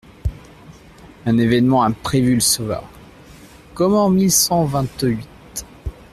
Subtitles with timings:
[1.27, 2.83] Un événement imprévu le sauva,
[3.75, 5.27] comme en mille cinq cent vingt-huit.